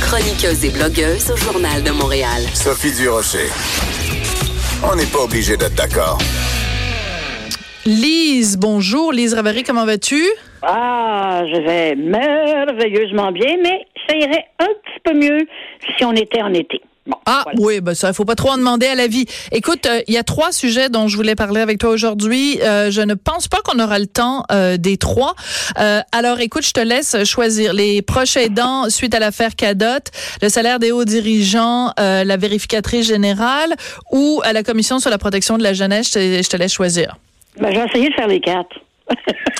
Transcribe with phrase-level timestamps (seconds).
[0.00, 2.42] Chroniqueuse et blogueuse au Journal de Montréal.
[2.54, 3.48] Sophie Durocher.
[4.82, 6.18] On n'est pas obligé d'être d'accord.
[7.86, 9.12] Lise, bonjour.
[9.12, 10.22] Lise Ravary, comment vas-tu?
[10.62, 15.46] Ah, je vais merveilleusement bien, mais ça irait un petit peu mieux
[15.96, 16.80] si on était en été.
[17.32, 17.60] Ah voilà.
[17.60, 19.24] oui, ben ça, il faut pas trop en demander à la vie.
[19.52, 22.58] Écoute, euh, il y a trois sujets dont je voulais parler avec toi aujourd'hui.
[22.60, 25.34] Euh, je ne pense pas qu'on aura le temps euh, des trois.
[26.12, 30.10] Alors, écoute, je te laisse choisir les proches aidants suite à l'affaire Cadot,
[30.42, 33.74] le salaire des hauts dirigeants, la vérificatrice générale
[34.10, 36.08] ou à la commission sur la protection de la jeunesse.
[36.08, 37.16] Je te, je te laisse choisir.
[37.60, 38.76] Ben, je vais essayer de faire les quatre.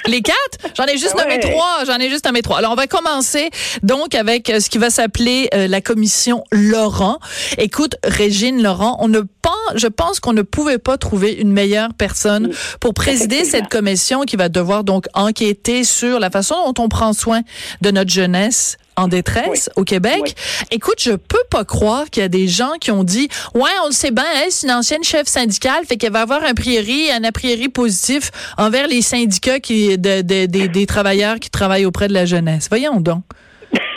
[0.07, 0.59] Les quatre?
[0.77, 1.39] J'en ai juste nommé ouais.
[1.41, 1.85] trois.
[1.87, 2.59] J'en ai juste nommé trois.
[2.59, 3.51] Alors, on va commencer
[3.83, 7.19] donc avec euh, ce qui va s'appeler euh, la commission Laurent.
[7.59, 11.95] Écoute, Régine Laurent, on ne pense, je pense qu'on ne pouvait pas trouver une meilleure
[11.95, 12.51] personne
[12.81, 17.13] pour présider cette commission qui va devoir donc enquêter sur la façon dont on prend
[17.13, 17.43] soin
[17.81, 20.21] de notre jeunesse en détresse au Québec.
[20.23, 20.33] Oui.
[20.71, 23.87] Écoute, je peux pas croire qu'il y a des gens qui ont dit ouais, on
[23.87, 27.11] le sait bien, elle c'est une ancienne chef syndicale, fait qu'elle va avoir un priori,
[27.11, 31.87] un a priori positif envers les syndicats qui de, de- des- des travailleurs qui travaillent
[31.87, 32.67] auprès de la jeunesse.
[32.69, 33.23] Voyons donc.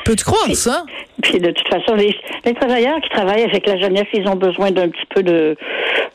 [0.05, 0.83] Peux-tu croire ça?
[1.21, 2.13] Puis de toute façon, les,
[2.43, 5.55] les travailleurs qui travaillent avec la jeunesse, ils ont besoin d'un petit peu de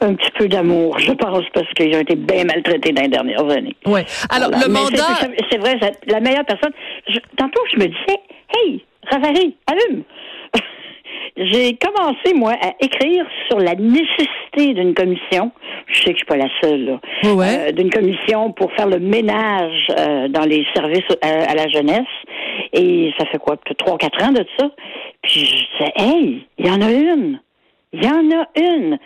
[0.01, 3.49] un petit peu d'amour, je pense, parce qu'ils ont été bien maltraités dans les dernières
[3.51, 3.75] années.
[3.87, 4.05] Ouais.
[4.29, 4.67] Alors Voilà.
[4.67, 5.05] le Mais mandat
[5.51, 6.71] c'est- vrai, la meilleure personne.
[7.09, 8.19] Je- tantôt, je me disais,
[8.55, 10.03] hey, Ravary, allume.
[11.37, 15.53] J'ai commencé, moi, à écrire sur la nécessité d'une commission.
[15.87, 17.01] Je sais que je suis pas la seule, là.
[17.33, 17.69] Ouais.
[17.69, 22.07] Euh, d'une commission pour faire le ménage euh, dans les services à, à la jeunesse.
[22.73, 24.71] Et ça fait quoi, peut-être trois, quatre ans de ça.
[25.23, 27.41] Puis je disais, hey, il y en a une.
[27.93, 28.99] Il y en a une.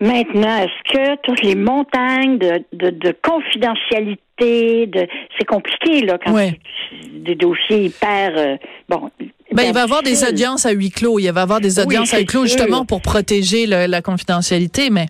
[0.00, 5.06] Maintenant, est-ce que toutes les montagnes de, de, de confidentialité, de
[5.38, 6.58] c'est compliqué là quand Ouais.
[7.12, 8.56] des dossiers hyper euh,
[8.88, 9.10] bon.
[9.52, 11.18] ben, il va y avoir des audiences à huis clos.
[11.18, 12.58] Il va y avoir des Oui, audiences à huis clos sûr.
[12.58, 15.06] justement pour protéger le- la confidentialité, mais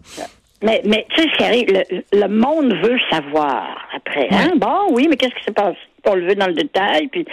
[0.63, 4.29] Mais, mais tu sais ce qui arrive, le, le monde veut savoir après.
[4.31, 4.53] Hein?
[4.57, 5.77] Bon, oui, mais qu'est-ce qui s'est passé?
[6.07, 7.09] On le veut dans le détail.
[7.09, 7.25] Puis,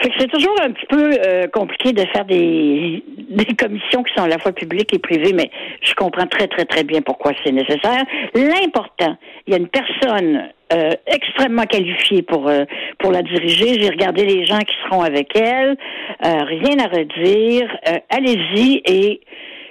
[0.00, 4.12] fait que c'est toujours un petit peu euh, compliqué de faire des, des commissions qui
[4.16, 5.50] sont à la fois publiques et privées, mais
[5.82, 8.04] je comprends très, très, très bien pourquoi c'est nécessaire.
[8.34, 9.16] L'important,
[9.46, 12.64] il y a une personne euh, extrêmement qualifiée pour euh,
[12.98, 13.80] pour la diriger.
[13.80, 15.76] J'ai regardé les gens qui seront avec elle.
[16.24, 17.68] Euh, rien à redire.
[17.88, 19.20] Euh, Allez-y et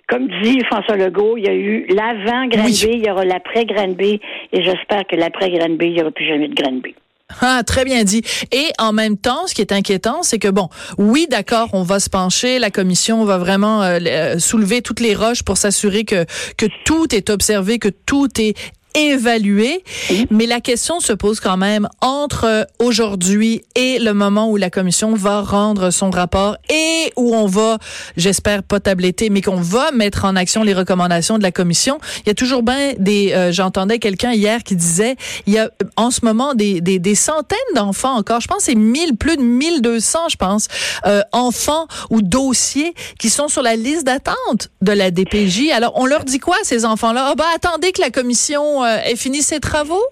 [0.07, 2.91] comme dit François Legault, il y a eu l'avant Granby, Oui.
[2.94, 4.21] il y aura l'après Granby,
[4.53, 6.95] et j'espère que l'après Granby, il n'y aura plus jamais de Granby.
[7.41, 8.23] Ah, très bien dit.
[8.51, 11.99] Et en même temps, ce qui est inquiétant, c'est que bon, oui, d'accord, on va
[11.99, 16.25] se pencher, la commission va vraiment euh, euh, soulever toutes les roches pour s'assurer que
[16.55, 18.55] que tout est observé, que tout est
[18.97, 19.84] évalué,
[20.30, 25.13] mais la question se pose quand même entre aujourd'hui et le moment où la commission
[25.13, 27.78] va rendre son rapport et où on va,
[28.16, 32.00] j'espère pas tabletter, mais qu'on va mettre en action les recommandations de la commission.
[32.25, 35.16] Il y a toujours bien des, euh, j'entendais quelqu'un hier qui disait,
[35.46, 38.63] il y a euh, en ce moment des, des, des centaines d'enfants encore, je pense
[38.63, 40.68] c'est 1000, plus de 1200, je pense,
[41.06, 45.72] euh, enfants ou dossiers qui sont sur la liste d'attente de la DPJ.
[45.72, 47.30] Alors, on leur dit quoi, ces enfants-là?
[47.31, 50.03] Ah, ben, attendez que la commission euh, ait fini ses travaux?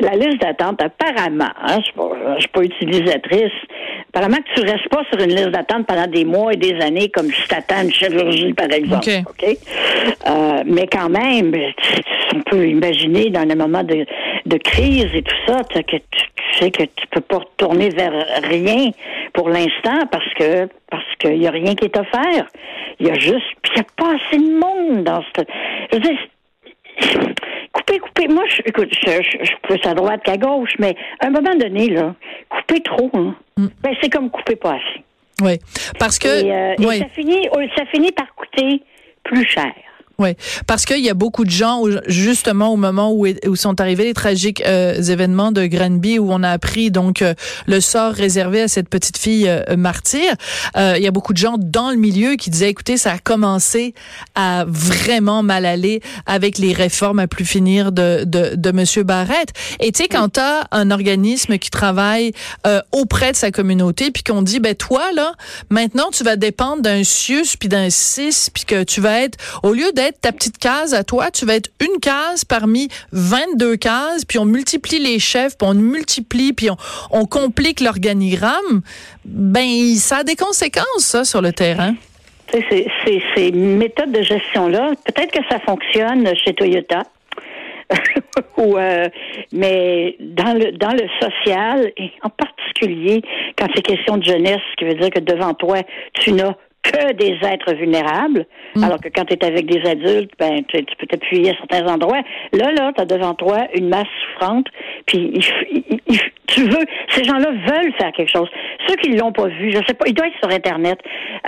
[0.00, 1.90] la liste d'attente, apparemment, hein, je
[2.34, 3.52] je suis pas utilisatrice,
[4.10, 7.08] apparemment que tu restes pas sur une liste d'attente pendant des mois et des années,
[7.08, 9.08] comme si t'attends une chirurgie, par exemple.
[9.28, 9.56] OK.
[10.26, 14.04] Euh, mais quand même, tu- tu- on peut imaginer dans un moment de,
[14.46, 18.12] de crise et tout ça, que tu, tu sais que tu peux pas retourner vers
[18.44, 18.90] rien
[19.32, 22.46] pour l'instant parce que parce qu'il y a rien qui est offert.
[23.00, 25.42] Il y a juste, puis il y a pas assez de monde dans ce.
[25.92, 26.18] Je veux dire,
[27.72, 28.28] Coupez, coupez.
[28.28, 31.30] Moi, je, écoute, je, je, je suis plus à droite qu'à gauche, mais à un
[31.30, 32.14] moment donné, là,
[32.48, 35.02] couper trop, hein, ben, c'est comme couper pas assez.
[35.42, 35.58] Oui.
[35.98, 38.82] Parce que, Et, euh, et ça, finit, oh, ça finit par coûter
[39.24, 39.72] plus cher.
[40.18, 40.30] Oui,
[40.66, 44.62] parce qu'il y a beaucoup de gens, justement, au moment où, sont arrivés les tragiques
[44.66, 47.34] euh, événements de Granby, où on a appris donc euh,
[47.66, 50.34] le sort réservé à cette petite fille euh, martyre,
[50.76, 53.18] euh, il y a beaucoup de gens dans le milieu qui disaient, écoutez, ça a
[53.18, 53.92] commencé
[54.34, 59.50] à vraiment mal aller avec les réformes à plus finir de, de, de Monsieur Barrette.
[59.80, 62.32] Et tu sais, quand tu as un organisme qui travaille
[62.66, 65.34] euh, auprès de sa communauté, puis qu'on dit, ben toi, là,
[65.68, 69.72] maintenant, tu vas dépendre d'un CIUS, puis d'un CIS, puis que tu vas être, au
[69.72, 74.24] lieu d'être ta petite case à toi, tu vas être une case parmi 22 cases,
[74.24, 76.76] puis on multiplie les chefs, puis on multiplie, puis on,
[77.10, 78.82] on complique l'organigramme,
[79.24, 81.94] ben ça a des conséquences, ça, sur le terrain.
[82.52, 87.02] Ces méthodes de gestion-là, peut-être que ça fonctionne chez Toyota.
[88.56, 89.08] Ou, euh,
[89.52, 93.22] mais dans le dans le social, et en particulier
[93.56, 95.78] quand c'est question de jeunesse, ce qui veut dire que devant toi,
[96.14, 96.54] tu n'as
[96.90, 98.84] que des êtres vulnérables, Mm.
[98.84, 101.86] alors que quand tu es avec des adultes, ben tu, tu peux t'appuyer à certains
[101.92, 102.20] endroits.
[102.52, 104.66] Là, là, tu as devant toi une masse souffrante,
[105.06, 108.48] puis il tu veux, ces gens-là veulent faire quelque chose.
[108.86, 110.98] Ceux qui l'ont pas vu, je sais pas, il doit être sur Internet.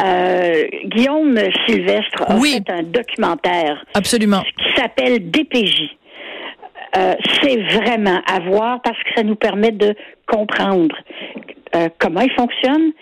[0.05, 2.55] Euh, Guillaume Sylvestre a Oui.
[2.67, 4.43] fait un documentaire Absolument.
[4.43, 5.97] qui s'appelle DPJ.
[6.97, 9.95] Euh, c'est vraiment à voir parce que ça nous permet de
[10.27, 10.97] comprendre
[11.77, 12.93] euh, comment il fonctionne,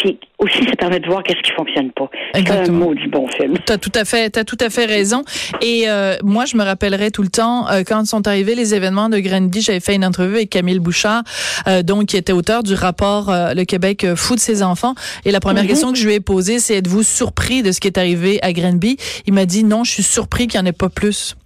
[0.00, 2.08] puis aussi ça permet de voir qu'est-ce qui fonctionne pas.
[2.34, 3.54] C'est un mot du bon film.
[3.66, 5.22] T'as tout à fait, t'as tout à fait raison.
[5.60, 9.10] Et euh, moi, je me rappellerai tout le temps euh, quand sont arrivés les événements
[9.10, 11.22] de Granby, j'avais fait une entrevue avec Camille Bouchard,
[11.68, 14.94] euh, donc qui était auteur du rapport Le Québec fout de ses enfants.
[15.24, 17.88] Et la première question que je lui ai posée, c'est êtes-vous surpris de ce qui
[17.88, 18.96] est arrivé à Granby
[19.26, 21.36] Il m'a dit non, je suis surpris qu'il n'y en ait pas plus.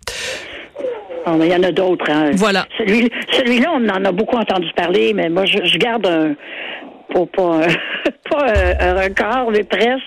[1.26, 2.08] Mais Il y en a d'autres.
[2.08, 2.30] Hein.
[2.34, 2.66] Voilà.
[2.78, 6.34] Celui, celui-là, on en a beaucoup entendu parler, mais moi, je, je garde un,
[7.12, 7.60] pas, pas,
[8.36, 10.02] pas un, record, mais presque.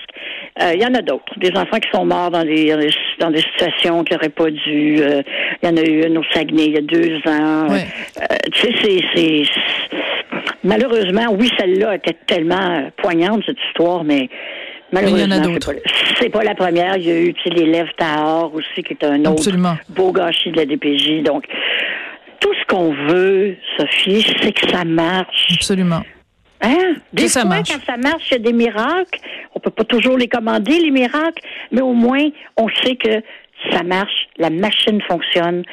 [0.60, 1.38] Euh, Il y en a d'autres.
[1.38, 2.74] Des enfants qui sont morts dans des,
[3.20, 4.98] dans des, situations qui n'auraient pas dû.
[5.00, 5.22] euh,
[5.62, 7.68] Il y en a eu une au Saguenay il y a deux ans.
[7.68, 7.86] Ouais.
[8.20, 9.42] Euh, tu sais, c'est, c'est,
[10.64, 14.28] malheureusement, oui, celle-là était tellement euh, poignante cette histoire, mais
[14.92, 15.72] malheureusement, c'est pas,
[16.20, 16.96] c'est pas la première.
[16.96, 19.76] Il y a eu, l'élève Tahar aussi, qui est un autre Absolument.
[19.90, 21.22] beau gâchis de la DPJ.
[21.22, 21.44] Donc,
[22.40, 25.46] tout ce qu'on veut, Sophie, c'est que ça marche.
[25.52, 26.02] Absolument.
[26.60, 26.94] Hein?
[27.12, 27.70] Des ça fois, marche.
[27.72, 29.20] quand ça marche, il y a des miracles.
[29.54, 33.22] On peut pas toujours les commander, les miracles, mais au moins, on sait que
[33.72, 35.64] ça marche, la machine fonctionne,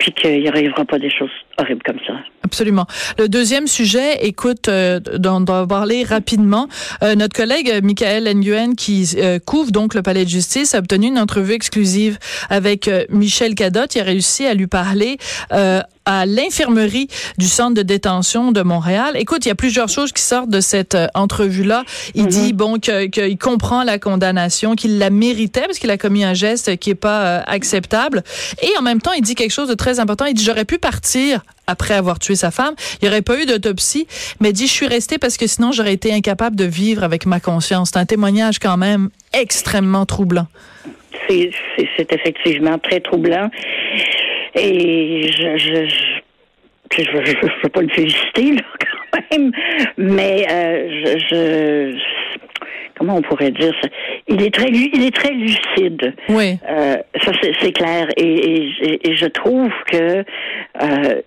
[0.00, 2.14] puis qu'il n'y arrivera pas des choses horribles comme ça.
[2.42, 2.86] Absolument.
[3.18, 6.66] Le deuxième sujet, écoute, euh, dont on va parler rapidement.
[7.04, 10.78] Euh, notre collègue euh, Michael Nguyen, qui euh, couvre donc le palais de justice, a
[10.78, 12.18] obtenu une entrevue exclusive
[12.48, 13.94] avec euh, Michel Cadotte.
[13.94, 15.18] Il a réussi à lui parler
[15.52, 17.08] euh, à l'infirmerie
[17.38, 19.12] du centre de détention de Montréal.
[19.16, 21.84] Écoute, il y a plusieurs choses qui sortent de cette entrevue-là.
[22.14, 26.24] Il dit bon que- qu'il comprend la condamnation, qu'il la méritait parce qu'il a commis
[26.24, 28.22] un geste qui est pas euh, acceptable.
[28.62, 30.26] Et en même temps, il dit quelque chose de très important.
[30.26, 32.74] Il dit j'aurais pu partir après avoir tué sa femme.
[33.00, 34.06] Il n'y aurait pas eu d'autopsie,
[34.40, 37.40] mais dit je suis resté parce que sinon j'aurais été incapable de vivre avec ma
[37.40, 37.90] conscience.
[37.92, 40.46] C'est un témoignage quand même extrêmement troublant.
[41.28, 43.50] C'est, c'est, c'est effectivement très troublant.
[44.54, 47.32] Et je, je, je, je, veux- je,
[47.62, 48.62] veux- pas le féliciter, là,
[49.12, 49.52] quand même,
[49.96, 51.18] mais euh, je,
[51.94, 51.98] je,
[52.98, 53.88] comment on pourrait dire ça?
[54.28, 56.14] Il est très, il est très lucide.
[56.28, 56.58] Oui.
[56.68, 58.08] Euh, ça, c'est, clair.
[58.16, 60.24] Et, et, je trouve que
[60.82, 61.22] euh,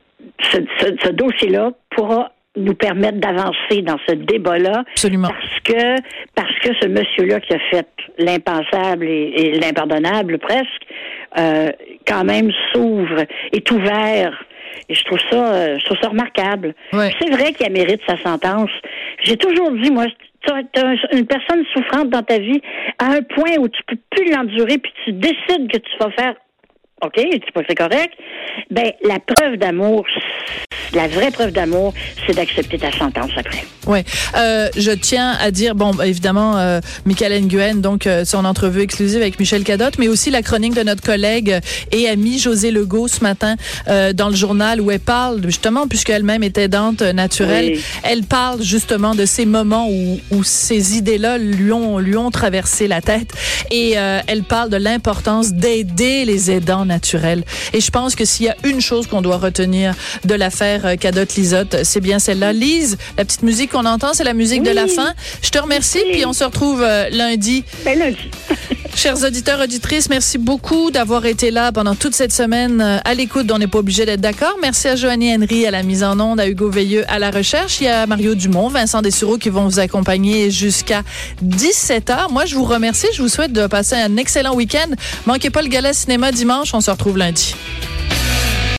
[0.51, 5.29] ce, ce, ce dossier-là pourra nous permettre d'avancer dans ce débat-là Absolument.
[5.29, 5.95] parce que
[6.35, 7.87] parce que ce monsieur-là qui a fait
[8.19, 10.83] l'impensable et, et l'impardonnable presque,
[11.37, 11.69] euh,
[12.07, 14.45] quand même s'ouvre, est ouvert.
[14.89, 16.75] Et je trouve ça, euh, je trouve ça remarquable.
[16.91, 18.69] C'est vrai qu'il mérite sa sentence.
[19.23, 20.05] J'ai toujours dit, moi,
[20.43, 22.61] tu as une personne souffrante dans ta vie
[22.99, 26.35] à un point où tu peux plus l'endurer, puis tu décides que tu vas faire
[27.03, 28.13] OK, que c'est correct?
[28.71, 30.05] Ben, la preuve d'amour,
[30.95, 31.93] la vraie preuve d'amour,
[32.25, 33.65] c'est d'accepter ta sentence après.
[33.87, 33.99] Oui,
[34.37, 38.81] euh, je tiens à dire, bon, bah, évidemment, euh, Michael Nguyen, donc euh, son entrevue
[38.81, 41.59] exclusive avec Michel Cadotte, mais aussi la chronique de notre collègue
[41.91, 43.55] et amie José Legault ce matin
[43.87, 47.81] euh, dans le journal où elle parle, justement, puisqu'elle-même est aidante naturelle, Oui.
[48.03, 52.87] elle parle justement de ces moments où, où ces idées-là lui ont, lui ont traversé
[52.87, 53.31] la tête
[53.71, 57.43] et euh, elle parle de l'importance d'aider les aidants naturels.
[57.73, 59.93] Et je pense que s'il y a une chose qu'on doit retenir
[60.25, 62.53] de l'affaire euh, Cadotte-Lisotte, c'est bien celle-là.
[62.53, 65.13] Lise, la petite musique qu'on entend, c'est la musique de la fin.
[65.41, 66.11] Je te remercie, Oui.
[66.13, 67.63] puis on se retrouve euh, lundi.
[67.85, 68.17] Ben, lundi.
[68.95, 73.49] Chers auditeurs, auditrices, merci beaucoup d'avoir été là pendant toute cette semaine euh, à l'écoute.
[73.51, 74.55] On n'est pas obligé d'être d'accord.
[74.61, 77.81] Merci à Joanny Henry à la mise en onde, à Hugo Veilleux à la recherche.
[77.81, 81.01] Il y a Mario Dumont, Vincent Dessureau qui vont vous accompagner jusqu'à
[81.43, 82.31] 17h.
[82.31, 83.07] Moi, je vous remercie.
[83.15, 84.89] Je vous souhaite de passer un excellent week-end.
[85.25, 86.73] Manquez pas le gala cinéma dimanche.
[86.75, 87.55] On se retrouve lundi.